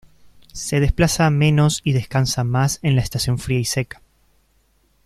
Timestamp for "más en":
2.43-2.95